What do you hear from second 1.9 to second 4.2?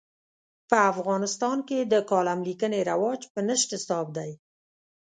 کالم لیکنې رواج په نشت حساب